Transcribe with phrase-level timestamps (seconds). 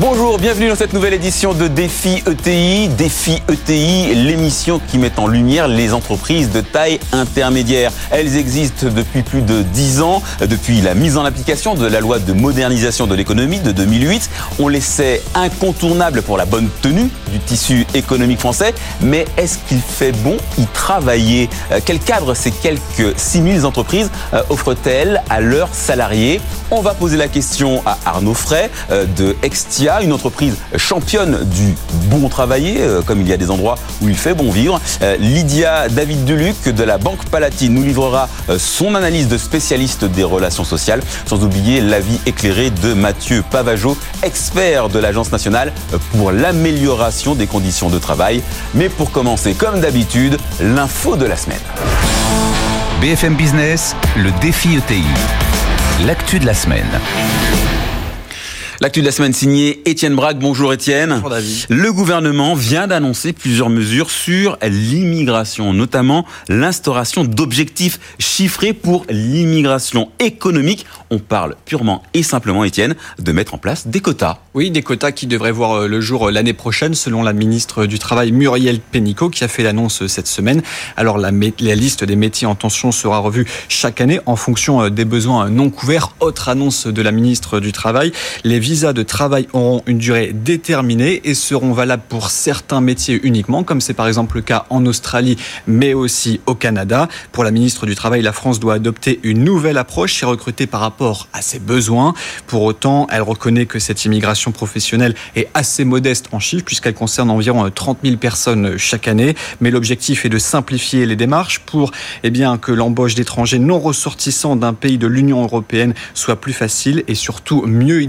[0.00, 2.88] Bonjour, bienvenue dans cette nouvelle édition de Défi ETI.
[2.88, 7.92] Défi ETI, l'émission qui met en lumière les entreprises de taille intermédiaire.
[8.10, 12.18] Elles existent depuis plus de 10 ans, depuis la mise en application de la loi
[12.18, 14.30] de modernisation de l'économie de 2008.
[14.58, 19.80] On les sait incontournables pour la bonne tenue du tissu économique français, mais est-ce qu'il
[19.80, 21.48] fait bon y travailler?
[21.70, 26.40] Euh, Quel cadre ces quelques 6000 entreprises euh, offrent-elles à leurs salariés?
[26.70, 29.36] On va poser la question à Arnaud Fray euh, de
[29.82, 31.74] Une entreprise championne du
[32.08, 34.80] bon travailler, euh, comme il y a des endroits où il fait bon vivre.
[35.02, 40.04] Euh, Lydia David Duluc de la Banque Palatine nous livrera euh, son analyse de spécialiste
[40.04, 45.72] des relations sociales, sans oublier l'avis éclairé de Mathieu Pavageau, expert de l'Agence nationale
[46.12, 48.40] pour l'amélioration des conditions de travail.
[48.74, 51.58] Mais pour commencer, comme d'habitude, l'info de la semaine.
[53.00, 55.02] BFM Business, le défi ETI.
[56.06, 57.00] L'actu de la semaine.
[58.82, 60.40] L'actu de la semaine signée Étienne Braque.
[60.40, 61.10] Bonjour Étienne.
[61.10, 61.66] Bonjour David.
[61.68, 70.84] Le gouvernement vient d'annoncer plusieurs mesures sur l'immigration, notamment l'instauration d'objectifs chiffrés pour l'immigration économique.
[71.10, 74.38] On parle purement et simplement, Étienne, de mettre en place des quotas.
[74.54, 77.86] Oui, des quotas qui devraient voir euh, le jour euh, l'année prochaine, selon la ministre
[77.86, 80.60] du Travail Muriel Pénicaud, qui a fait l'annonce euh, cette semaine.
[80.96, 85.04] Alors la, la liste des métiers en tension sera revue chaque année en fonction des
[85.04, 86.16] besoins non couverts.
[86.18, 88.10] Autre annonce de la ministre du Travail,
[88.42, 93.64] les visas de travail auront une durée déterminée et seront valables pour certains métiers uniquement,
[93.64, 97.06] comme c'est par exemple le cas en Australie, mais aussi au Canada.
[97.32, 100.80] Pour la ministre du Travail, la France doit adopter une nouvelle approche et recruter par
[100.80, 102.14] rapport à ses besoins.
[102.46, 107.28] Pour autant, elle reconnaît que cette immigration professionnelle est assez modeste en chiffres, puisqu'elle concerne
[107.28, 109.34] environ 30 000 personnes chaque année.
[109.60, 111.90] Mais l'objectif est de simplifier les démarches pour
[112.22, 117.04] eh bien, que l'embauche d'étrangers non ressortissants d'un pays de l'Union européenne soit plus facile
[117.06, 118.00] et surtout mieux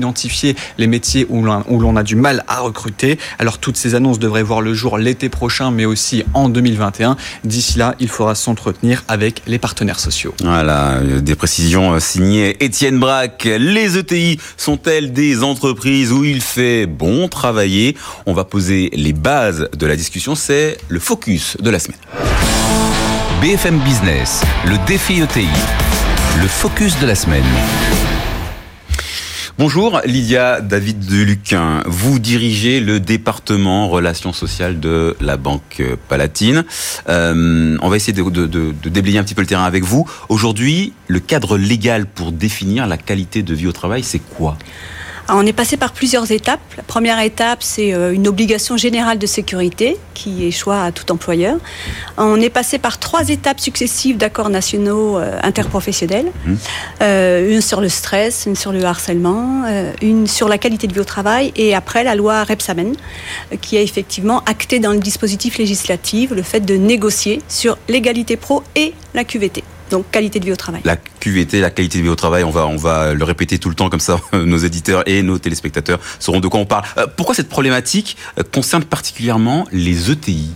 [0.77, 3.17] les métiers où l'on a du mal à recruter.
[3.39, 7.15] Alors toutes ces annonces devraient voir le jour l'été prochain, mais aussi en 2021.
[7.43, 10.33] D'ici là, il faudra s'entretenir avec les partenaires sociaux.
[10.43, 13.45] Voilà, des précisions signées Étienne Braque.
[13.45, 17.95] Les ETI sont-elles des entreprises où il fait bon travailler?
[18.25, 20.35] On va poser les bases de la discussion.
[20.35, 21.99] C'est le focus de la semaine.
[23.41, 25.47] BFM Business, le défi ETI,
[26.41, 27.43] le focus de la semaine.
[29.65, 36.65] Bonjour Lydia David Deluquin, vous dirigez le département relations sociales de la Banque Palatine.
[37.07, 40.05] Euh, on va essayer de, déblayer un petit peu le terrain avec vous.
[40.27, 44.57] Aujourd'hui, le cadre légal pour définir la qualité de vie au travail, c'est quoi?
[45.29, 46.59] On est passé par plusieurs étapes.
[46.77, 51.57] La première étape, c'est euh, une obligation générale de sécurité qui échoit à tout employeur.
[52.17, 56.31] On est passé par trois étapes successives d'accords nationaux euh, interprofessionnels.
[56.45, 56.53] Mmh.
[57.01, 59.63] Euh, une sur le stress, une sur le harcèlement,
[60.01, 62.93] une sur la qualité de vie au travail et après la loi Repsamen
[63.61, 68.63] qui a effectivement acté dans le dispositif législatif le fait de négocier sur l'égalité pro
[68.75, 70.81] et la QVT donc qualité de vie au travail.
[70.85, 73.89] La QVT, la qualité de vie au travail, on va, le répéter tout le temps
[73.89, 76.83] comme ça, nos éditeurs et nos téléspectateurs sauront de quoi on parle.
[76.97, 80.51] Euh, pourquoi cette problématique euh, concerne particulièrement les ETI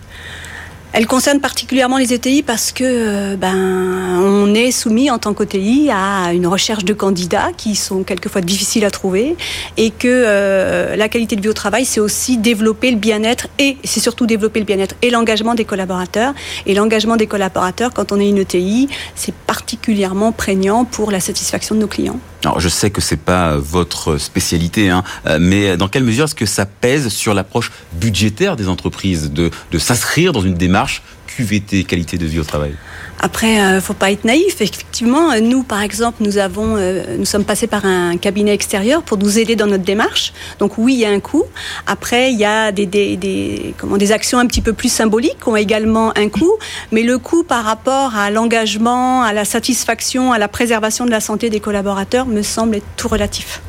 [0.98, 5.92] elle concerne particulièrement les ETI parce que euh, ben on est soumis en tant qu'ETI
[5.94, 9.36] à une recherche de candidats qui sont quelquefois difficiles à trouver
[9.78, 13.78] et que euh, la qualité de vie au travail c'est aussi développer le bien-être et
[13.84, 16.34] c'est surtout développer le bien-être et l'engagement des collaborateurs
[16.66, 21.76] et l'engagement des collaborateurs quand on est une ETI c'est particulièrement prégnant pour la satisfaction
[21.76, 22.20] de nos clients.
[22.44, 26.36] Alors, je sais que c'est pas votre spécialité, hein, euh, mais dans quelle mesure est-ce
[26.36, 31.02] que ça pèse sur l'approche budgétaire des entreprises de, de s'inscrire dans une démarche
[31.38, 32.74] QVT, qualité de vie au travail
[33.20, 34.62] après, euh, faut pas être naïf.
[34.62, 39.18] Effectivement, nous, par exemple, nous avons, euh, nous sommes passés par un cabinet extérieur pour
[39.18, 40.34] nous aider dans notre démarche.
[40.60, 41.46] Donc oui, il y a un coût.
[41.88, 45.56] Après, il y a des, comment, des actions un petit peu plus symboliques qui ont
[45.56, 46.54] également un coût.
[46.92, 51.20] Mais le coût par rapport à l'engagement, à la satisfaction, à la préservation de la
[51.20, 53.62] santé des collaborateurs me semble être tout relatif.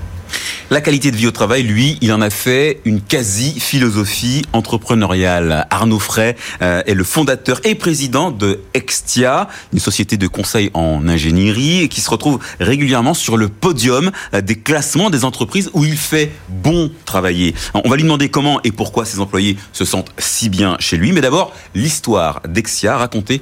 [0.71, 5.67] La qualité de vie au travail, lui, il en a fait une quasi-philosophie entrepreneuriale.
[5.71, 11.09] Arnaud Fray euh, est le fondateur et président de Extia, une société de conseil en
[11.09, 15.97] ingénierie qui se retrouve régulièrement sur le podium euh, des classements des entreprises où il
[15.97, 17.55] fait bon travailler.
[17.73, 21.13] On va lui demander comment et pourquoi ses employés se sentent si bien chez lui.
[21.13, 23.41] Mais d'abord, l'histoire d'Extia racontée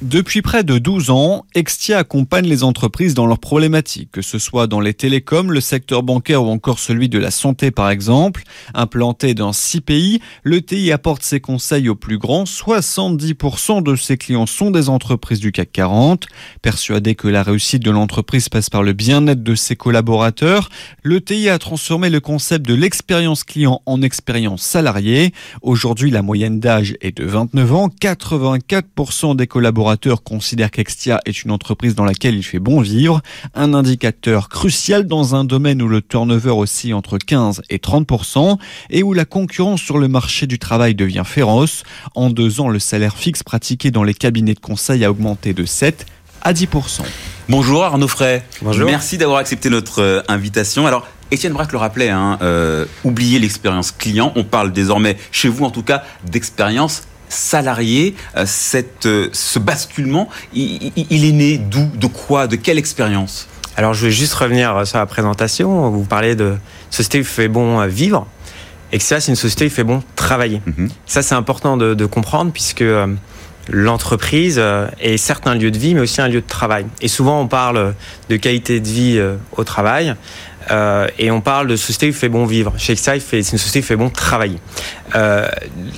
[0.00, 4.66] Depuis près de 12 ans, Extia accompagne les entreprises dans leurs problématiques, que ce soit
[4.66, 8.44] dans les télécoms, le secteur bancaire ou encore celui de la santé par exemple.
[8.72, 12.44] Implanté dans 6 pays, le TI apporte ses conseils aux plus grands.
[12.44, 16.26] 70% de ses clients sont des entreprises du CAC 40.
[16.62, 20.70] Persuadé que la réussite de l'entreprise passe par le bien-être de ses collaborateurs,
[21.02, 25.34] le TI a transformé le concept de l'expérience client en expérience salariée.
[25.60, 27.90] Aujourd'hui, la moyenne d'âge est de 29 ans.
[28.00, 33.20] 84% des collaborateurs considèrent qu'Extia est une entreprise dans laquelle il fait bon vivre.
[33.54, 38.58] Un indicateur crucial dans un domaine où le turnover aussi entre 15 et 30%
[38.90, 41.82] et où la concurrence sur le marché du travail devient féroce.
[42.14, 45.64] En deux ans, le salaire fixe pratiqué dans les cabinets de conseil a augmenté de
[45.64, 46.06] 7
[46.42, 47.02] à 10%.
[47.48, 48.42] Bonjour Arnaud Fray.
[48.62, 48.86] Bonjour.
[48.86, 50.86] Merci d'avoir accepté notre euh, invitation.
[50.86, 54.32] Alors, Étienne Braque le rappelait, hein, euh, oubliez l'expérience client.
[54.36, 58.14] On parle désormais, chez vous en tout cas, d'expérience salariée.
[58.36, 63.48] Euh, cette, euh, ce basculement, il, est né d'où De quoi De quelle expérience?
[63.76, 65.90] Alors, je vais juste revenir sur la présentation.
[65.90, 66.56] Vous parlez de
[66.90, 68.26] société où il fait bon euh, vivre.
[68.92, 70.62] Et que ça, c'est une société où il fait bon travailler.
[70.64, 70.88] Mhm.
[71.06, 72.84] Ça, c'est important de, de comprendre puisque
[73.68, 74.62] l'entreprise
[75.00, 76.86] est certes un lieu de vie, mais aussi un lieu de travail.
[77.00, 77.94] Et souvent, on parle
[78.30, 79.20] de qualité de vie
[79.56, 80.14] au travail.
[80.70, 82.72] Euh, et on parle de société il fait bon vivre.
[82.76, 84.58] Chez fait- c'est une société il fait bon travailler.
[85.14, 85.48] Euh,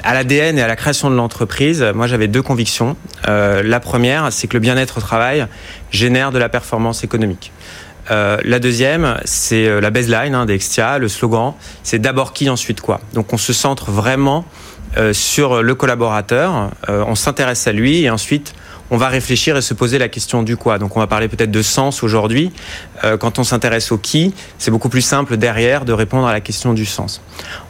[0.04, 2.96] à l'ADN et à la création de l'entreprise, moi j'avais deux convictions.
[3.28, 5.46] Euh, la première, c'est que le bien-être au travail
[5.90, 7.52] génère de la performance économique.
[8.10, 13.00] Euh, la deuxième, c'est la baseline hein, d'Extia, le slogan, c'est d'abord qui, ensuite quoi.
[13.14, 14.44] Donc on se centre vraiment
[15.12, 18.54] sur le collaborateur, on s'intéresse à lui et ensuite
[18.90, 20.78] on va réfléchir et se poser la question du quoi.
[20.78, 22.50] Donc on va parler peut-être de sens aujourd'hui.
[23.04, 26.40] Euh, quand on s'intéresse au qui, c'est beaucoup plus simple derrière de répondre à la
[26.40, 27.20] question du sens.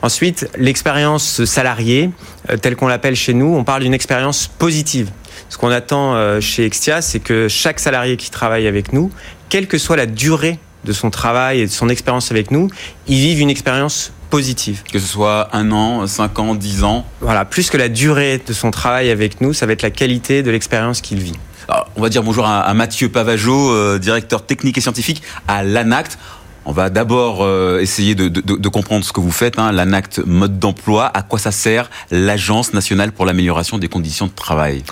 [0.03, 2.11] Ensuite, l'expérience salariée,
[2.51, 5.11] euh, telle qu'on l'appelle chez nous, on parle d'une expérience positive.
[5.49, 9.11] Ce qu'on attend euh, chez Extia, c'est que chaque salarié qui travaille avec nous,
[9.49, 12.71] quelle que soit la durée de son travail et de son expérience avec nous,
[13.07, 14.83] il vive une expérience positive.
[14.93, 18.53] Que ce soit un an, cinq ans, dix ans Voilà, plus que la durée de
[18.53, 21.35] son travail avec nous, ça va être la qualité de l'expérience qu'il vit.
[21.69, 25.63] Alors, on va dire bonjour à, à Mathieu Pavageau, euh, directeur technique et scientifique à
[25.63, 26.19] l'ANACT.
[26.65, 30.21] On va d'abord euh, essayer de, de- de comprendre ce que vous faites, hein, l'ANACT
[30.27, 34.83] mode d'emploi, à quoi ça sert l'Agence nationale pour l'amélioration des conditions de travail.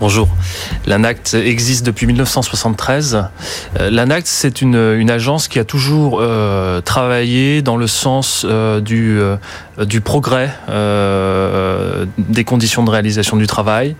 [0.00, 0.28] Bonjour.
[0.86, 3.28] L'ANACT existe depuis 1973.
[3.78, 4.74] Euh, L'ANACT, c'est une,
[5.08, 9.20] agence qui a toujours euh, travaillé dans le sens euh, du,
[9.78, 13.96] du progrès euh, des conditions de réalisation du travail,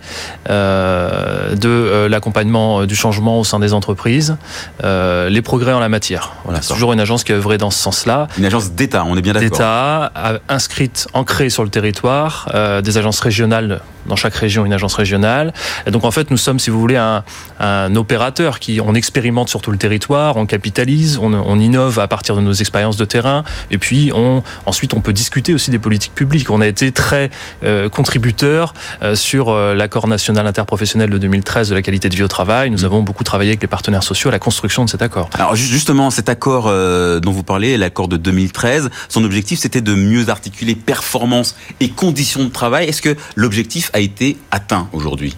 [0.49, 4.37] euh, de euh, l'accompagnement euh, du changement au sein des entreprises,
[4.83, 6.33] euh, les progrès en la matière.
[6.45, 9.17] Voilà, c'est toujours une agence qui a œuvré dans ce sens-là Une agence d'État, on
[9.17, 9.49] est bien d'accord.
[9.49, 10.11] d'État
[10.49, 15.51] inscrite, ancrée sur le territoire, euh, des agences régionales, dans chaque région une agence régionale.
[15.87, 17.23] Et donc en fait nous sommes, si vous voulez, un,
[17.59, 22.07] un opérateur qui on expérimente sur tout le territoire, on capitalise, on, on innove à
[22.07, 25.79] partir de nos expériences de terrain, et puis on, ensuite on peut discuter aussi des
[25.79, 26.49] politiques publiques.
[26.49, 27.29] On a été très
[27.63, 32.23] euh, contributeur euh, sur euh, l'accord national interprofessionnel de 2013 de la qualité de vie
[32.23, 32.69] au travail.
[32.71, 35.29] Nous avons beaucoup travaillé avec les partenaires sociaux à la construction de cet accord.
[35.33, 39.95] Alors ju- justement, cet accord dont vous parlez, l'accord de 2013, son objectif c'était de
[39.95, 42.87] mieux articuler performance et conditions de travail.
[42.87, 45.35] Est-ce que l'objectif a été atteint aujourd'hui?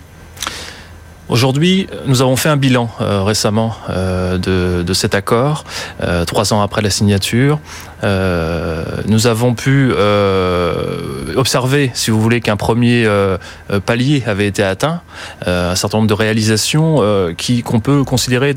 [1.29, 5.65] Aujourd'hui, nous avons fait un bilan euh, récemment euh, de, de cet accord,
[6.01, 7.59] euh, trois ans après la signature.
[8.03, 13.37] Euh, nous avons pu euh, observer, si vous voulez, qu'un premier euh,
[13.85, 15.01] palier avait été atteint,
[15.45, 17.03] un certain nombre de réalisations
[17.37, 18.55] qui qu'on peut considérer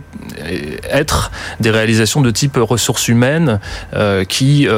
[0.90, 3.60] être des réalisations de type ressources humaines
[4.28, 4.68] qui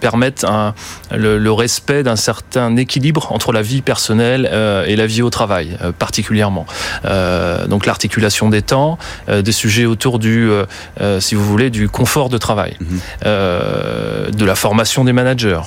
[0.00, 0.74] permettent un,
[1.14, 4.50] le, le respect d'un certain équilibre entre la vie personnelle
[4.86, 6.61] et la vie au travail, particulièrement.
[7.04, 11.88] Euh, donc l'articulation des temps, euh, des sujets autour du, euh, si vous voulez, du
[11.88, 13.00] confort de travail, Mhm.
[13.24, 15.60] de la formation des managers.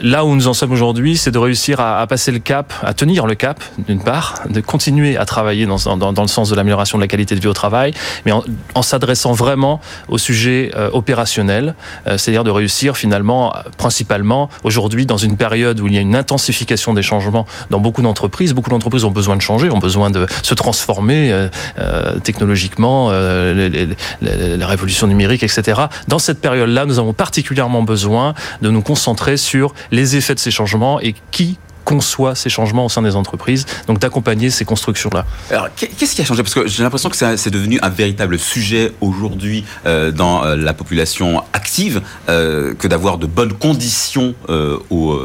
[0.00, 2.94] Là où nous en sommes aujourd'hui, c'est de réussir à, à passer le cap, à
[2.94, 6.54] tenir le cap, d'une part, de continuer à travailler dans, dans, dans le sens de
[6.56, 7.92] l'amélioration de la qualité de vie au travail,
[8.24, 8.42] mais en,
[8.74, 11.74] en s'adressant vraiment au sujet opérationnel,
[12.06, 16.94] c'est-à-dire de réussir finalement, principalement aujourd'hui dans une période où il y a une intensification
[16.94, 18.52] des changements dans beaucoup d'entreprises.
[18.54, 23.86] Beaucoup d'entreprises ont besoin de changer, ont besoin de se transformer euh, euh, technologiquement, euh,
[24.20, 25.82] la révolution numérique, etc.
[26.08, 30.50] Dans cette période-là, nous avons particulièrement besoin de nous concentrer sur les effets de ces
[30.50, 35.24] changements et qui conçoit ces changements au sein des entreprises, donc d'accompagner ces constructions-là.
[35.50, 36.42] Alors, qu'est-ce qui a changé?
[36.42, 40.74] Parce que j'ai l'impression que c'est devenu un véritable sujet aujourd'hui euh, dans euh, la
[40.74, 45.20] population active, euh, que d'avoir de bonnes conditions au,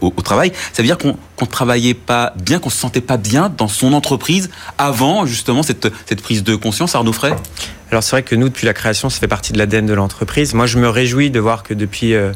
[0.00, 0.52] au, travail.
[0.72, 3.92] Ça veut dire qu'on ne travaillait pas bien, qu'on se sentait pas bien dans son
[3.92, 7.32] entreprise avant justement cette, cette prise de conscience, Arnaud Fray
[7.90, 10.54] alors c'est vrai que nous, depuis la création, ça fait partie de l'ADN de l'entreprise.
[10.54, 12.32] Moi, je me réjouis de voir que depuis euh,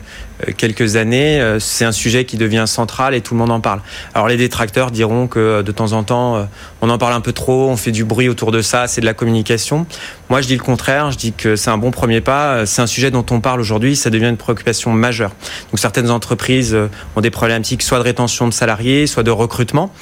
[0.56, 3.80] quelques années, euh, c'est un sujet qui devient central et tout le monde en parle.
[4.14, 6.48] Alors les détracteurs diront que de temps en temps,
[6.80, 9.06] on en parle un peu trop, on fait du bruit autour de ça, c'est de
[9.06, 9.86] la communication.
[10.28, 12.86] Moi, je dis le contraire, je dis que c'est un bon premier pas, c'est un
[12.86, 15.30] sujet dont on parle aujourd'hui, ça devient une préoccupation majeure.
[15.70, 16.76] Donc certaines entreprises
[17.14, 19.92] ont des problématiques soit de rétention de salariés, soit de recrutement,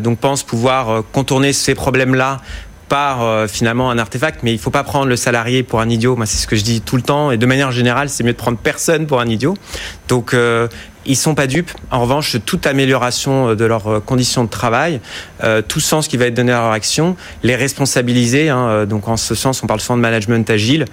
[0.00, 2.40] donc pensent pouvoir contourner ces problèmes-là
[2.88, 6.16] par euh, finalement un artefact, mais il faut pas prendre le salarié pour un idiot.
[6.16, 7.30] Moi, c'est ce que je dis tout le temps.
[7.30, 9.54] Et de manière générale, c'est mieux de prendre personne pour un idiot.
[10.08, 10.68] Donc, euh,
[11.06, 11.70] ils sont pas dupes.
[11.90, 15.00] En revanche, toute amélioration de leurs conditions de travail,
[15.42, 18.50] euh, tout sens qui va être donné à leur action, les responsabiliser.
[18.50, 20.84] Hein, donc, en ce sens, on parle souvent de management agile.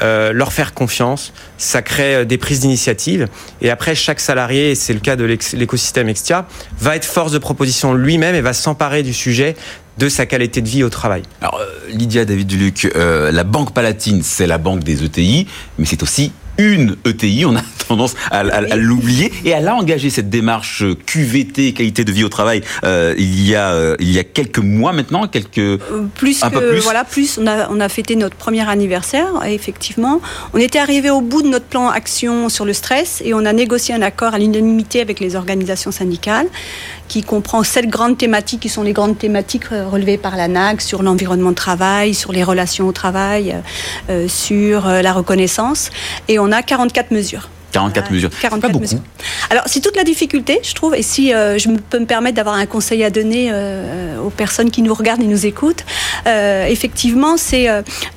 [0.00, 3.26] Euh, leur faire confiance, ça crée des prises d'initiative.
[3.62, 6.46] Et après, chaque salarié, et c'est le cas de l'écosystème Extia,
[6.78, 9.56] va être force de proposition lui-même et va s'emparer du sujet
[9.98, 11.22] de sa qualité de vie au travail.
[11.40, 15.46] Alors, euh, Lydia David Duluc, euh, la Banque Palatine, c'est la banque des ETI,
[15.78, 19.74] mais c'est aussi une ETI, on a tendance à, à, à l'oublier, et elle a
[19.74, 24.10] engagé cette démarche QVT, qualité de vie au travail, euh, il y a euh, il
[24.10, 25.78] y a quelques mois maintenant, quelques euh,
[26.14, 26.80] plus un que, peu plus.
[26.80, 27.38] voilà plus.
[27.38, 30.20] On a on a fêté notre premier anniversaire et effectivement.
[30.52, 33.52] On était arrivé au bout de notre plan action sur le stress et on a
[33.52, 36.46] négocié un accord à l'unanimité avec les organisations syndicales
[37.08, 41.02] qui comprend sept grandes thématiques qui sont les grandes thématiques relevées par la NAG sur
[41.02, 43.56] l'environnement de travail, sur les relations au travail,
[44.08, 45.90] euh, sur la reconnaissance.
[46.28, 47.53] Et on a 44 mesures.
[47.74, 48.30] 44 mesures.
[48.40, 48.82] 44 pas beaucoup.
[48.82, 49.00] mesures.
[49.50, 52.54] Alors, c'est toute la difficulté, je trouve, et si euh, je peux me permettre d'avoir
[52.54, 55.84] un conseil à donner euh, aux personnes qui nous regardent et nous écoutent,
[56.26, 57.66] euh, effectivement, c'est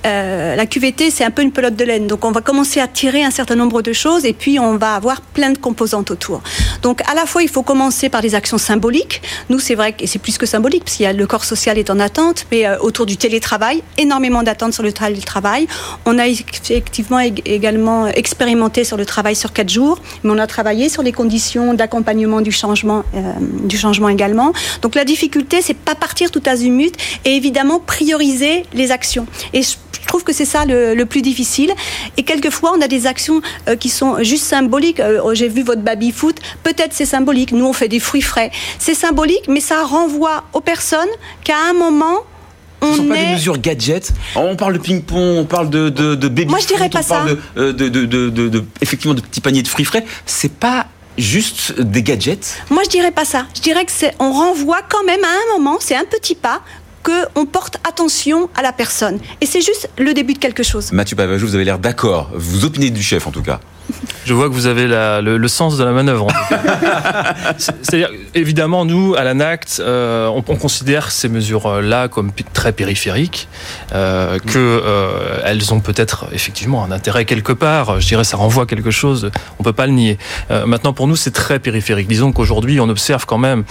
[0.03, 2.07] la QVT, c'est un peu une pelote de laine.
[2.07, 4.93] Donc, on va commencer à tirer un certain nombre de choses, et puis on va
[4.93, 6.41] avoir plein de composantes autour.
[6.83, 9.21] Donc, à la fois, il faut commencer par des actions symboliques.
[9.49, 11.99] Nous, c'est vrai que c'est plus que symbolique, parce a le corps social est en
[11.99, 15.67] attente, mais autour du télétravail, énormément d'attentes sur le télétravail.
[16.05, 20.89] On a effectivement également expérimenté sur le travail sur quatre jours, mais on a travaillé
[20.89, 24.53] sur les conditions d'accompagnement du changement, euh, du changement également.
[24.81, 26.93] Donc la difficulté, c'est pas partir tout azimut
[27.25, 29.27] et évidemment prioriser les actions.
[29.53, 29.75] Et je
[30.07, 31.71] trouve que c'est ça le, plus difficile.
[32.17, 34.99] Et quelquefois, on a des actions euh, qui sont juste symboliques.
[34.99, 36.37] Euh, J'ai vu votre baby foot.
[36.63, 37.51] Peut-être c'est symbolique.
[37.51, 38.51] Nous, on fait des fruits frais.
[38.79, 41.07] C'est symbolique, mais ça renvoie aux personnes
[41.43, 42.23] qu'à un moment
[42.81, 43.25] ce ne sont pas est...
[43.25, 44.11] des mesures gadgets.
[44.35, 46.99] On parle de ping-pong, on parle de, de, de baby Moi, je dirais foot, pas
[46.99, 47.15] on ça.
[47.15, 50.05] parle de, de, de, de, de, effectivement de petits paniers de fruits frais.
[50.25, 52.61] C'est pas juste des gadgets.
[52.69, 53.45] Moi, je dirais pas ça.
[53.55, 56.61] Je dirais que c'est, on renvoie quand même à un moment, c'est un petit pas
[57.03, 59.19] qu'on porte attention à la personne.
[59.41, 60.91] Et c'est juste le début de quelque chose.
[60.91, 62.29] Mathieu Pavajou, vous avez l'air d'accord.
[62.35, 63.59] Vous opinez du chef, en tout cas.
[64.25, 66.27] Je vois que vous avez la, le, sens de la manœuvre.
[67.57, 73.47] C'est-à-dire, évidemment, nous, à l'ANACT, euh, on, on, considère ces mesures-là comme très périphériques,
[73.93, 78.01] euh, que euh, ont peut-être effectivement un intérêt quelque part.
[78.01, 79.31] Je dirais, ça renvoie quelque chose.
[79.59, 80.17] On peut pas le nier.
[80.51, 82.07] Euh, maintenant, pour nous, c'est très périphérique.
[82.07, 83.63] Disons qu'aujourd'hui, on observe quand même,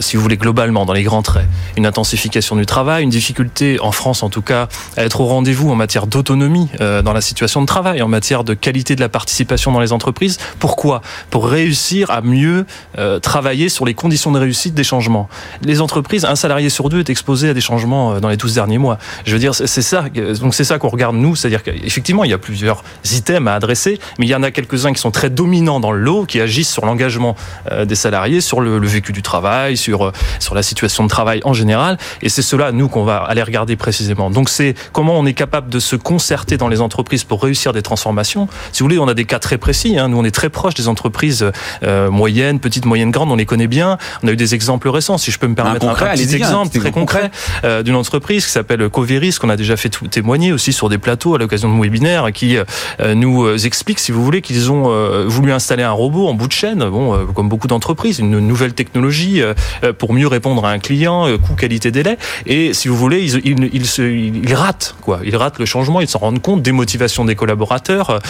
[0.00, 3.92] si vous voulez, globalement, dans les grands traits, une intensification du travail, une difficulté, en
[3.92, 7.66] France en tout cas, à être au rendez-vous en matière d'autonomie dans la situation de
[7.66, 10.36] travail, en matière de qualité de la participation dans les entreprises.
[10.58, 11.00] Pourquoi?
[11.30, 12.66] Pour réussir à mieux
[12.98, 15.26] euh, travailler sur les conditions de réussite des changements.
[15.62, 18.52] Les entreprises, un salarié sur deux est exposé à des changements euh, dans les 12
[18.52, 18.98] derniers mois.
[19.24, 20.04] Je veux dire, c'est ça.
[20.42, 23.98] Donc c'est ça qu'on regarde nous, c'est-à-dire qu'effectivement il y a plusieurs items à adresser,
[24.18, 26.70] mais il y en a quelques-uns qui sont très dominants dans le lot, qui agissent
[26.70, 27.36] sur l'engagement
[27.72, 31.54] euh, des salariés, sur le, vécu du travail, sur sur la situation de travail en
[31.54, 31.96] général.
[32.20, 34.28] Et c'est cela nous qu'on va aller regarder précisément.
[34.28, 37.82] Donc c'est comment on est capable de se concerter dans les entreprises pour réussir des
[37.82, 38.46] transformations.
[38.72, 39.98] Si vous voulez, on a des cas très précis.
[39.98, 40.08] Hein.
[40.08, 41.50] Nous, on est très proche des entreprises
[41.82, 43.30] euh, moyennes, petites, moyennes, grandes.
[43.30, 43.98] On les connaît bien.
[44.22, 46.34] On a eu des exemples récents, si je peux me permettre un, concret, un petit
[46.34, 47.30] exemple très concret
[47.64, 51.34] euh, d'une entreprise qui s'appelle Coveris, qu'on a déjà fait témoigner aussi sur des plateaux
[51.34, 55.52] à l'occasion de webinaires, qui euh, nous explique, si vous voulez, qu'ils ont euh, voulu
[55.52, 59.42] installer un robot en bout de chaîne, bon, euh, comme beaucoup d'entreprises, une nouvelle technologie
[59.42, 59.54] euh,
[59.98, 62.18] pour mieux répondre à un client, coût, qualité, délai.
[62.46, 65.20] Et si vous voulez, ils, ils, ils, se, ils ratent, quoi.
[65.24, 66.00] Ils ratent le changement.
[66.00, 66.62] Ils s'en rendent compte.
[66.62, 68.20] Démotivation des collaborateurs,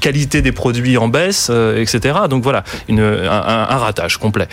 [0.00, 2.14] qualité qualité des produits en baisse, etc.
[2.30, 4.46] Donc voilà, une, un, ratage complet.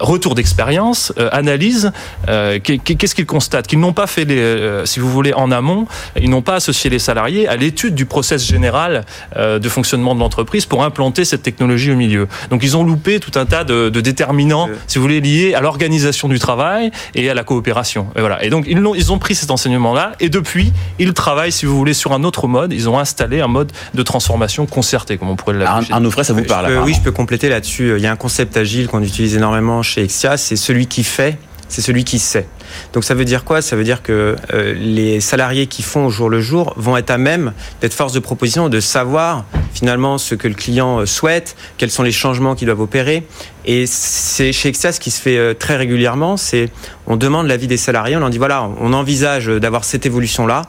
[0.00, 1.92] retour d'expérience, analyse.
[2.26, 3.66] Qu'est-ce qu'ils constatent?
[3.66, 5.86] Qu'ils n'ont pas fait les, si vous voulez, en amont,
[6.20, 10.66] ils n'ont pas associé les salariés à l'étude du process général de fonctionnement de l'entreprise
[10.66, 12.28] pour implanter cette technologie au milieu.
[12.50, 15.60] Donc ils ont loupé tout un tas de, de déterminants, si vous voulez, liés à
[15.60, 18.08] l'organisation du travail et à la coopération.
[18.14, 18.44] Et voilà.
[18.44, 21.76] Et donc ils ont, ils ont pris cet enseignement-là et depuis ils travaillent, si vous
[21.76, 22.74] voulez, sur un autre mode.
[22.74, 24.66] Ils ont installé un mode de transformation
[24.98, 25.88] concerté, comme on pourrait l'appeler.
[25.90, 27.94] Arnaud Fray, ça vous parle Oui, je peux compléter là-dessus.
[27.96, 31.38] Il y a un concept agile qu'on utilise énormément chez Exia, c'est celui qui fait
[31.68, 32.46] c'est celui qui sait.
[32.92, 33.62] Donc ça veut dire quoi?
[33.62, 37.10] Ça veut dire que euh, les salariés qui font au jour le jour vont être
[37.10, 41.56] à même d'être force de proposition, de savoir finalement ce que le client euh, souhaite,
[41.76, 43.26] quels sont les changements qu'ils doivent opérer.
[43.66, 46.70] Et c'est chez Exia ce qui se fait euh, très régulièrement, c'est
[47.06, 50.62] on demande l'avis des salariés, on leur dit voilà, on envisage d'avoir cette évolution-là.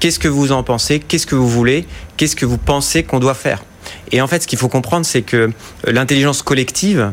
[0.00, 1.00] Qu'est-ce que vous en pensez?
[1.00, 1.84] Qu'est-ce que vous voulez?
[2.16, 3.64] Qu'est-ce que vous pensez qu'on doit faire?
[4.12, 5.50] Et en fait, ce qu'il faut comprendre, c'est que
[5.84, 7.12] l'intelligence collective,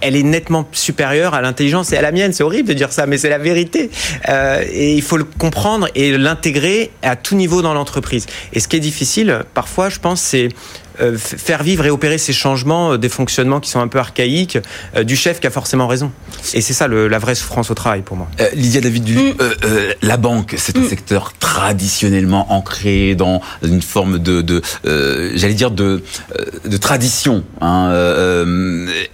[0.00, 2.32] elle est nettement supérieure à l'intelligence et à la mienne.
[2.32, 3.90] C'est horrible de dire ça, mais c'est la vérité.
[4.28, 8.26] Euh, et il faut le comprendre et l'intégrer à tout niveau dans l'entreprise.
[8.52, 10.48] Et ce qui est difficile, parfois, je pense, c'est euh,
[11.16, 14.58] faire vivre et opérer ces changements, euh, des fonctionnements qui sont un peu archaïques,
[14.96, 16.12] euh, du chef qui a forcément raison.
[16.54, 18.28] Et c'est ça la vraie souffrance au travail pour moi.
[18.54, 19.34] Lydia David, mm.
[20.02, 20.88] la banque, c'est un mm.
[20.88, 24.62] secteur traditionnellement ancré dans une forme de, de
[25.34, 26.02] j'allais dire de,
[26.64, 27.44] de tradition.
[27.60, 27.92] Hein.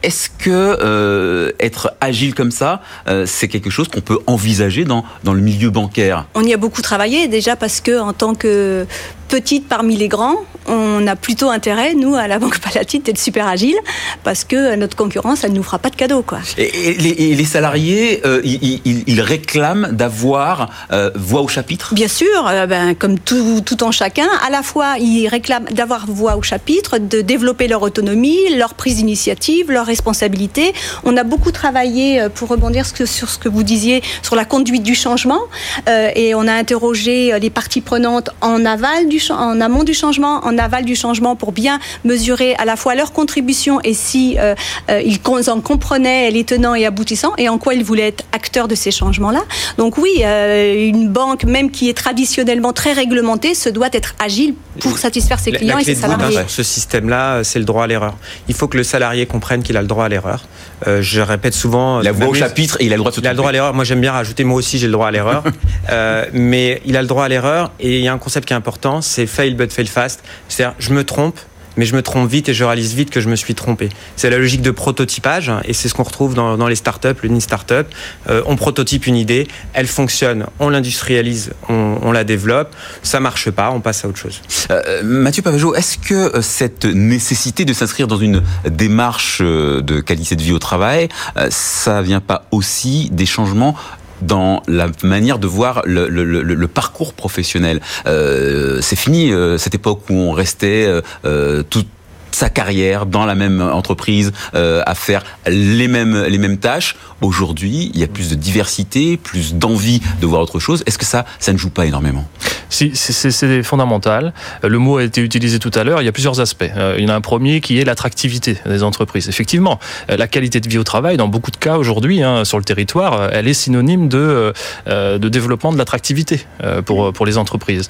[0.03, 2.81] Est-ce que être agile comme ça,
[3.25, 6.27] c'est quelque chose qu'on peut envisager dans, dans le milieu bancaire?
[6.35, 8.87] On y a beaucoup travaillé déjà parce que en tant que
[9.27, 10.37] petite parmi les grands,
[10.69, 13.77] on a plutôt intérêt, nous, à la Banque Palatine, d'être super agile,
[14.25, 16.23] parce que notre concurrence, elle ne nous fera pas de cadeaux.
[16.23, 16.39] Quoi.
[16.59, 21.95] Et, les, salariés, euh, ils, réclament d'avoir euh, voix au chapitre?
[21.95, 24.29] Bien sûr, euh, ben, comme tout, tout, en chacun.
[24.47, 28.97] À la fois, ils réclament d'avoir voix au chapitre, de développer leur autonomie, leur prise
[28.97, 30.73] d'initiative, leur responsabilité.
[31.05, 34.95] On a beaucoup travaillé, pour rebondir sur ce que vous disiez, sur la conduite du
[34.95, 35.41] changement,
[35.87, 40.59] et on a interrogé les parties prenantes en aval du, en amont du changement, en
[40.59, 44.55] aval du changement pour bien mesurer à la fois leur contribution et si euh,
[44.91, 45.21] euh, ils
[45.51, 48.91] en comprenaient les tenants et aboutissants et en quoi ils voulaient être acteurs de ces
[48.91, 49.43] changements-là.
[49.79, 54.55] Donc oui, euh, une banque, même qui est traditionnellement très réglementée, se doit être agile
[54.81, 56.41] pour satisfaire ses clients et ses salariés.
[56.49, 58.17] Ce système-là, c'est le droit à l'erreur.
[58.49, 60.45] Il faut que le salarié comprenne qu'il a le droit à l'erreur.
[60.87, 62.01] je répète souvent.
[62.01, 63.51] La voix au chapitre et il a le droit de se Il a le droit
[63.51, 63.75] à l'erreur.
[63.75, 65.45] Moi, j'aime bien rajouter, moi aussi, j'ai le droit à l'erreur.
[66.33, 68.57] mais il a le droit à l'erreur et il y a un concept qui est
[68.57, 70.23] important, c'est fail but fail fast.
[70.49, 71.39] C'est-à-dire, je me trompe,
[71.77, 73.89] mais je me trompe vite et je réalise vite que je me suis trompé.
[74.17, 77.87] C'est la logique de prototypage et c'est ce qu'on retrouve dans, les startups, le Startup.
[78.29, 83.71] Euh, on prototype une idée, elle fonctionne, on l'industrialise, on, la développe, ça marche pas,
[83.71, 84.41] on passe à autre chose.
[84.71, 90.35] Euh, Mathieu Pavageau, est-ce que euh, cette nécessité de s'inscrire dans une démarche de qualité
[90.35, 91.09] de vie au travail,
[91.51, 93.77] ça vient pas aussi des changements
[94.23, 97.81] dans la manière de voir le, le, le, parcours professionnel.
[98.07, 100.89] Euh, c'est fini euh, cette époque où on restait
[101.25, 101.89] euh, toute
[102.37, 106.97] sa carrière dans la même entreprise euh, à faire les mêmes les mêmes tâches.
[107.23, 110.83] Aujourd'hui, il y a plus de diversité, plus d'envie de voir autre chose.
[110.85, 112.29] Est-ce que ça ça ne joue pas énormément?
[112.69, 114.35] C'est fondamental.
[114.65, 116.03] Euh, le mot a été utilisé tout à l'heure.
[116.03, 116.71] Il y a plusieurs aspects.
[116.77, 119.31] Euh, il y en a un premier qui est l'attractivité des entreprises.
[119.31, 122.65] Effectivement, la qualité de vie au travail, dans beaucoup de cas aujourd'hui, hein, sur le
[122.65, 124.53] territoire, elle est synonyme de,
[124.87, 126.45] de développement de l'attractivité
[126.85, 127.89] pour, pour les entreprises.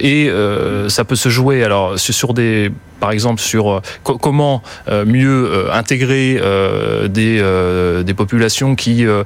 [0.00, 0.30] Et
[0.88, 4.62] ça peut se jouer alors sur des par exemple sur comment
[5.06, 6.40] mieux intégrer
[7.08, 9.22] des, des populations qui de,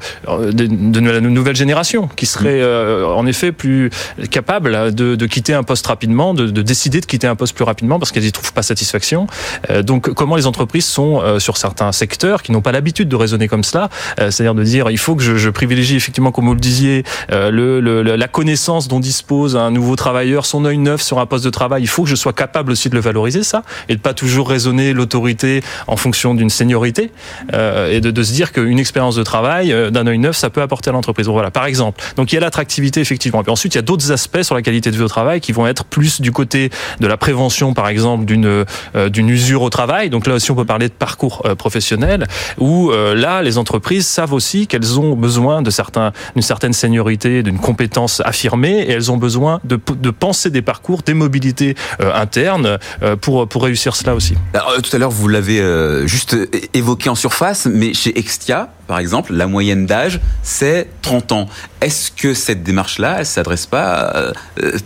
[0.52, 2.62] de la nouvelle génération qui seraient
[3.04, 3.90] en effet plus
[4.30, 8.12] capables de, quitter un poste rapidement, de, décider de quitter un poste plus rapidement parce
[8.12, 9.26] qu'elles n'y trouvent pas satisfaction.
[9.70, 13.16] Euh, donc comment les entreprises sont euh, sur certains secteurs qui n'ont pas l'habitude de
[13.16, 13.88] raisonner comme cela,
[14.20, 17.80] euh, c'est-à-dire de dire il faut que je, privilégie effectivement, comme vous le disiez, le,
[17.80, 21.82] la connaissance dont dispose un nouveau travailleur, son œil neuf sur un poste de travail,
[21.82, 24.48] il faut que je sois capable aussi de le valoriser ça et de pas toujours
[24.48, 27.12] raisonner l'autorité en fonction d'une seniorité
[27.52, 30.90] et de, de, se dire qu'une expérience de travail d'un œil neuf ça peut apporter
[30.90, 31.26] à l'entreprise.
[31.26, 32.02] Voilà, par exemple.
[32.16, 33.40] Donc il y a l'attractivité effectivement.
[33.40, 35.40] Et puis ensuite il y a d'autres aspects sur la qualité de vie au travail
[35.40, 38.64] qui vont être plus du côté de la prévention, par exemple, d'une
[38.96, 40.10] euh, d'une usure au travail.
[40.10, 42.26] Donc là aussi, on peut parler de parcours euh, professionnel,
[42.58, 47.42] où euh, là, les entreprises savent aussi qu'elles ont besoin de certains d'une certaine seniorité,
[47.42, 52.78] d'une compétence affirmée, et elles ont besoin de, de penser des parcours, des mobilités internes
[53.20, 54.34] pour pour réussir cela aussi.
[54.52, 55.62] Alors, tout à l'heure, vous l'avez
[56.06, 56.36] juste
[56.74, 61.46] évoqué en surface, mais chez Extia, par exemple, la moyenne d'âge, c'est 30 ans.
[61.80, 64.32] Est-ce que cette démarche-là, elle s'adresse pas euh,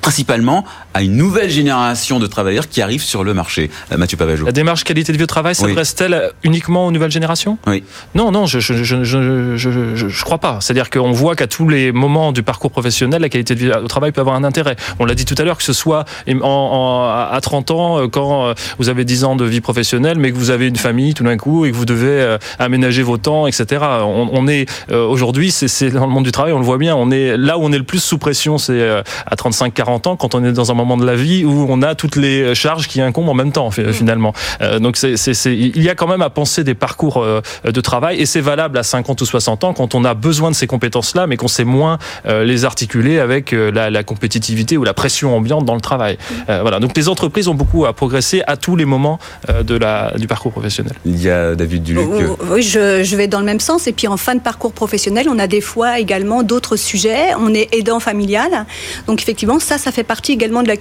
[0.01, 0.65] principalement
[0.99, 3.71] à une nouvelle génération de travailleurs qui arrivent sur le marché.
[3.93, 4.45] Euh, Mathieu Pavageau.
[4.47, 7.57] La démarche qualité de vie au travail s'adresse-t-elle uniquement aux nouvelles générations?
[7.69, 7.85] Oui.
[8.17, 10.59] Non, non, je je, je, je, je, je crois pas.
[10.61, 13.87] C'est-à-dire qu'on voit qu'à tous les moments du parcours professionnel, la qualité de vie au
[13.87, 14.75] travail peut avoir un intérêt.
[14.99, 18.09] On l'a dit tout à l'heure, que ce soit en, en, à 30 ans, euh,
[18.09, 21.15] quand euh, vous avez 10 ans de vie professionnelle, mais que vous avez une famille
[21.15, 23.85] tout d'un coup et que vous devez aménager vos temps, etc.
[24.01, 27.13] On, on est aujourd'hui, c'est dans le monde du travail, on le voit bien, on
[27.13, 30.45] est là où on est le plus sous pression, c'est à 35-40 ans, quand on
[30.45, 33.29] est dans un moment de la vie où on a toutes les charges qui incombent
[33.29, 34.33] en même temps, finalement.
[34.81, 35.15] donc c'est,
[35.47, 37.25] il y a quand même à penser des parcours
[37.65, 40.57] de travail et c'est valable à 50 ou 60 ans quand on a besoin de
[40.57, 45.37] ces compétences-là, mais qu'on sait moins les articuler avec la, la, compétitivité ou la pression
[45.37, 46.19] ambiante dans le travail.
[46.47, 46.81] voilà.
[46.81, 50.53] Donc les entreprises ont beaucoup à progresser à tous les moments de la, du parcours
[50.53, 50.95] professionnel.
[51.05, 52.05] Il y a David Duluc.
[52.51, 53.87] Oui, je, je vais dans le même sens.
[53.87, 57.35] Et puis en fin de parcours professionnel, on a des fois également d'autres sujets.
[57.39, 58.67] On est aidant familial.
[59.07, 60.77] Donc effectivement, ça, ça fait partie également de la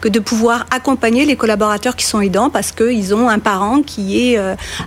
[0.00, 4.32] Que de pouvoir accompagner les collaborateurs qui sont aidants parce qu'ils ont un parent qui
[4.32, 4.38] est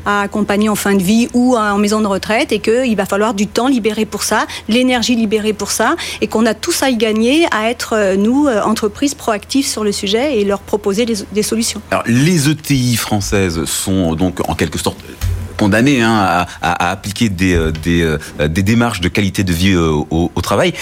[0.06, 3.34] à accompagner en fin de vie ou en maison de retraite et qu'il va falloir
[3.34, 6.98] du temps libéré pour ça, l'énergie libérée pour ça et qu'on a tous à y
[6.98, 11.82] gagner à être, nous, entreprises proactives sur le sujet et leur proposer des, solutions.
[12.06, 14.98] Les ETI françaises sont donc en quelque sorte
[15.58, 17.58] condamnées hein, à, appliquer des,
[18.48, 20.74] démarches de qualité de vie au travail.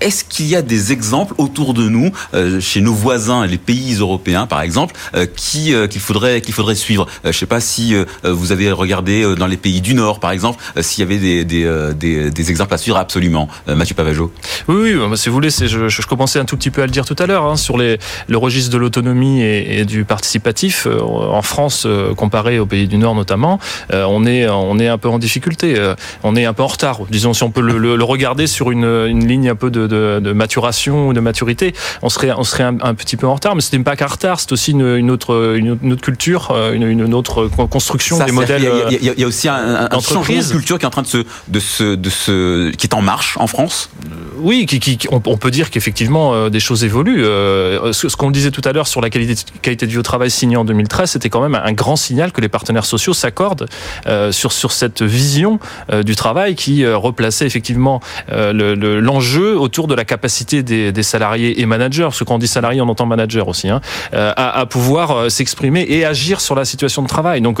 [0.00, 3.94] Est-ce qu'il y a des exemples autour de nous, euh, chez nos voisins, les pays
[3.94, 7.06] européens par exemple, euh, qui euh, qu'il faudrait qu'il faudrait suivre?
[7.24, 10.62] Je ne sais pas si vous avez regardé dans les pays du Nord par exemple,
[10.80, 13.48] s'il y avait des, des, des, exemples à suivre absolument.
[13.66, 14.32] Mathieu Pavageau.
[14.68, 17.16] Oui, oui, si vous voulez, je, commençais un tout petit peu à le dire tout
[17.18, 17.98] à l'heure hein, sur le
[18.32, 23.58] registre de l'autonomie et, du participatif en France comparé aux pays du Nord notamment,
[23.92, 25.74] on est on est un peu en difficulté,
[26.22, 27.00] on est un peu en retard.
[27.10, 29.86] Disons si on peut le, regarder sur une, une ligne un peu de,
[30.20, 33.54] de, maturation ou de maturité, on serait, on serait un, un petit peu en retard.
[33.54, 36.54] Mais ce n'est pas qu'un retard, c'est aussi une, une, autre, une, une, autre culture,
[36.72, 38.70] une, une autre construction Ça, des modèles.
[38.90, 41.02] Il y, y, y, a aussi un, un changement de culture qui est en train
[41.02, 43.90] de se, de se, de se, qui est en marche en France?
[44.38, 47.24] Oui, qui, qui, on, on peut dire qu'effectivement euh, des choses évoluent.
[47.24, 50.02] Euh, ce, ce qu'on disait tout à l'heure sur la qualité, qualité de vie au
[50.02, 53.68] travail signée en 2013, c'était quand même un grand signal que les partenaires sociaux s'accordent
[54.06, 55.58] euh, sur, sur cette vision
[55.90, 61.02] euh, du travail qui euh, replaçait effectivement l'enjeu le, autour de la capacité des, des,
[61.02, 63.80] salariés et managers, parce que quand on dit salarié, on entend manager aussi, hein,
[64.12, 67.42] à, à, pouvoir s'exprimer et agir sur la situation de travail.
[67.42, 67.60] Donc,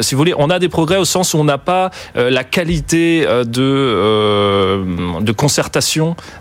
[0.00, 3.26] si vous voulez, on a des progrès au sens où on n'a pas la qualité
[3.26, 4.84] de,
[5.20, 5.66] de concertation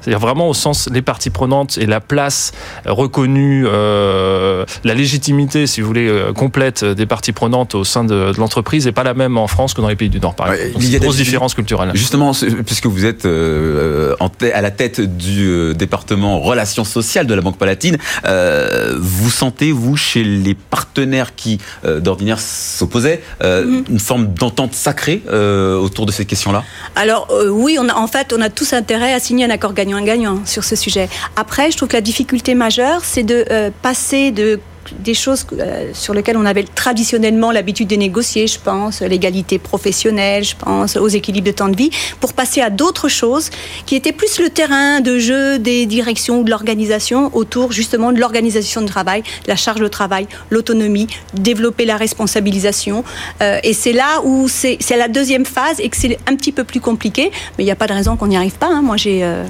[0.01, 2.51] c'est-à-dire vraiment au sens les parties prenantes et la place
[2.85, 8.31] reconnue, euh, la légitimité, si vous voulez, euh, complète des parties prenantes au sein de,
[8.31, 10.51] de l'entreprise n'est pas la même en France que dans les pays du Nord, par
[10.51, 10.77] exemple.
[10.77, 11.91] Ouais, il y a une grosse différence culturelle.
[11.93, 12.31] Justement,
[12.65, 14.15] puisque vous êtes euh,
[14.53, 19.71] à la tête du euh, département relations sociales de la Banque Palatine, euh, vous sentez,
[19.71, 23.84] vous, chez les partenaires qui, d'ordinaire, s'opposaient, mm.
[23.89, 26.63] une forme d'entente sacrée autour de ces questions-là?
[26.95, 30.41] Alors, oui, on a, en fait, on a tous intérêt à signer un accord gagnant-gagnant
[30.45, 31.10] sur ce sujet.
[31.36, 34.60] Après, je trouve que la difficulté majeure, c'est de euh, passer de
[35.00, 40.43] des choses euh, sur lesquelles on avait traditionnellement l'habitude de négocier, je pense, l'égalité professionnelle,
[40.43, 43.50] je pense, aux équilibres de temps de vie, pour passer à d'autres choses
[43.86, 48.19] qui étaient plus le terrain de jeu des directions ou de l'organisation autour justement de
[48.19, 53.04] l'organisation du travail, la charge de travail, l'autonomie, développer la responsabilisation.
[53.41, 56.63] Euh, et c'est là où c'est la deuxième phase et que c'est un petit peu
[56.63, 58.67] plus compliqué, mais il n'y a pas de raison qu'on n'y arrive pas.
[58.67, 58.82] Hein.
[58.82, 59.24] Moi, j'ai...
[59.24, 59.43] Euh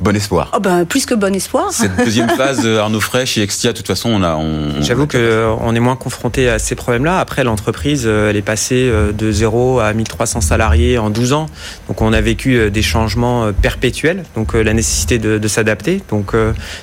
[0.00, 0.50] bon espoir.
[0.54, 1.72] Oh ben, plus que bon espoir.
[1.72, 4.36] Cette deuxième phase, Arnaud Fresh et Extia, de toute façon, on a.
[4.36, 4.82] On...
[4.82, 7.18] J'avoue qu'on est moins confronté à ces problèmes-là.
[7.18, 11.46] Après, l'entreprise, elle est passée de 0 à 1300 salariés en 12 ans.
[11.88, 14.24] Donc, on a vécu des changements perpétuels.
[14.34, 16.02] Donc, la nécessité de, de s'adapter.
[16.10, 16.32] Donc,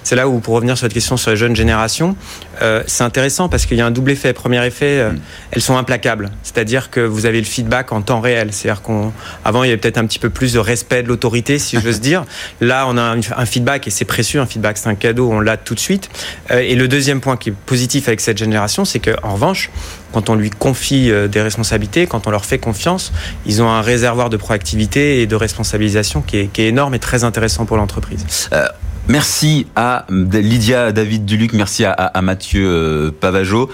[0.03, 2.15] c'est là où, pour revenir sur cette question sur les jeunes générations,
[2.85, 4.33] c'est intéressant parce qu'il y a un double effet.
[4.33, 5.19] Premier effet, mm.
[5.51, 6.31] elles sont implacables.
[6.43, 8.49] C'est-à-dire que vous avez le feedback en temps réel.
[8.51, 11.79] C'est-à-dire qu'avant, il y avait peut-être un petit peu plus de respect de l'autorité, si
[11.79, 12.25] j'ose dire.
[12.61, 15.57] Là, on a un feedback et c'est précieux, un feedback, c'est un cadeau, on l'a
[15.57, 16.09] tout de suite.
[16.51, 19.69] Et le deuxième point qui est positif avec cette génération, c'est qu'en revanche,
[20.13, 23.11] quand on lui confie des responsabilités, quand on leur fait confiance,
[23.45, 27.65] ils ont un réservoir de proactivité et de responsabilisation qui est, énorme et très intéressant
[27.65, 28.25] pour l'entreprise.
[28.53, 28.67] Euh...
[29.07, 33.69] Merci à Lydia David Duluc, merci à, Mathieu euh, Pavageau.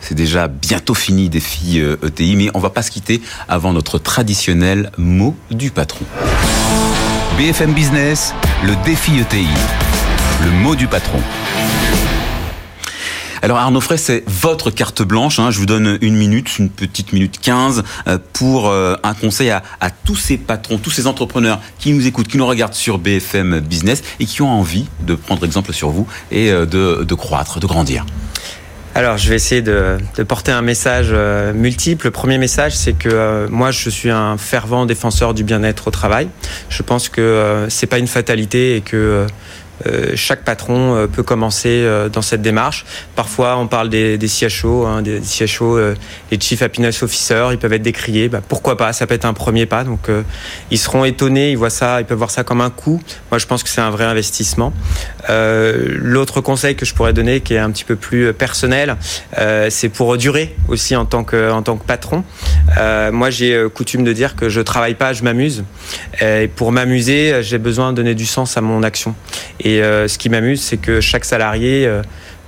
[0.00, 3.98] C'est déjà bientôt fini des filles ETI, mais on va pas se quitter avant notre
[3.98, 6.04] traditionnel mot du patron.
[7.36, 8.32] BFM Business,
[8.64, 9.46] le défi ETI.
[10.42, 11.18] Le mot du patron.
[13.42, 15.38] Alors Arnaud Frey, c'est votre carte blanche.
[15.38, 15.50] Hein.
[15.50, 19.62] Je vous donne une minute, une petite minute 15 euh, pour euh, un conseil à,
[20.06, 24.02] tous ces patrons, tous ces entrepreneurs qui nous écoutent, qui nous regardent sur BFM Business
[24.18, 28.06] et qui ont envie de prendre exemple sur vous et de, de croître, de grandir.
[28.96, 31.12] Alors, je vais essayer de, porter un message
[31.54, 32.06] multiple.
[32.06, 36.30] Le premier message, c'est que moi, je suis un fervent défenseur du bien-être au travail.
[36.70, 39.26] Je pense que c'est pas une fatalité et que euh,
[40.14, 42.84] chaque patron euh, peut commencer euh, dans cette démarche.
[43.14, 45.78] Parfois, on parle des, des CHO, hein, des, CHO,
[46.30, 48.28] les Chief Happiness Officers, ils peuvent être décriés.
[48.28, 48.92] Bah, pourquoi pas?
[48.92, 49.84] Ça peut être un premier pas.
[49.84, 50.08] Donc,
[50.70, 53.00] ils seront étonnés, ils voient ça, ils peuvent voir ça comme un coût.
[53.30, 54.72] Moi, je pense que c'est un vrai investissement.
[55.28, 58.96] L'autre conseil que je pourrais donner, qui est un petit peu plus personnel,
[59.68, 62.24] c'est pour durer aussi en tant que en tant que patron.
[63.12, 65.64] moi, j'ai coutume de dire que je travaille pas, je m'amuse.
[66.20, 69.14] Et pour m'amuser, j'ai besoin de donner du sens à mon action.
[69.82, 72.02] Euh, ce qui m'amuse, c'est que chaque salarié euh,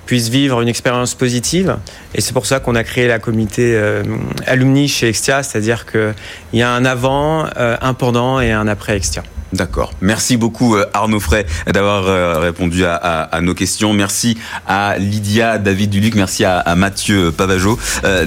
[0.06, 1.76] puisse vivre une expérience positive.
[2.14, 4.02] Et c'est pour ça qu'on a créé la comité euh,
[4.46, 6.14] alumni chez Extia, c'est-à-dire qu'il
[6.54, 9.22] y a un avant, un pendant et un après Extia.
[9.54, 9.94] D'accord.
[10.02, 13.94] Merci beaucoup Arnaud Frey d'avoir répondu à, nos questions.
[13.94, 16.14] Merci à Lydia David Duluc.
[16.16, 17.78] Merci à, Mathieu Pavageau.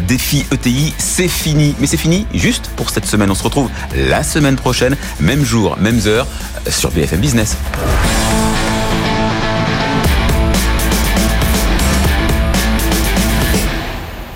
[0.08, 1.76] défi ETI, c'est fini.
[1.80, 3.30] Mais c'est fini juste pour cette semaine.
[3.30, 6.26] On se retrouve la semaine prochaine, même jour, même heure,
[6.68, 7.56] sur BFM Business.